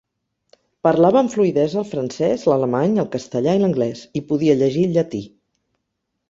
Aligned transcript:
Parlava 0.85 1.19
amb 1.19 1.33
fluïdesa 1.33 1.77
el 1.81 1.85
francès, 1.89 2.45
l'alemany, 2.53 2.97
el 3.03 3.11
castellà 3.17 3.55
i 3.59 3.63
l'anglès 3.65 4.03
i 4.21 4.23
podia 4.33 4.57
llegir 4.63 4.87
el 4.91 4.97
llatí. 4.99 5.23